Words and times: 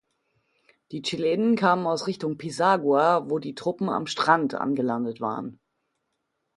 Die 0.91 1.03
Chilenen 1.03 1.55
kamen 1.55 1.85
aus 1.85 2.07
Richtung 2.07 2.35
Pisagua, 2.39 3.29
wo 3.29 3.37
die 3.37 3.53
Truppen 3.53 3.87
am 3.87 4.07
Strand 4.07 4.55
angelandet 4.55 5.21
waren. 5.21 5.59